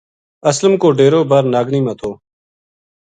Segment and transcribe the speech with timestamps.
[0.49, 2.11] اسلم کو ڈیرو بر ناگنی ما تھو